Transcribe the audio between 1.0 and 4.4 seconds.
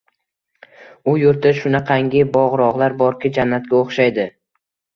U yurtda shunaqangi bog‘-rog‘lar borki, jannatga o‘xshaydi.